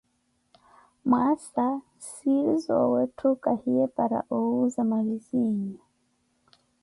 [1.09, 1.65] Mwaasa,
[2.07, 5.77] siiri soowetthu khahiwe para owuuza maviziinyu.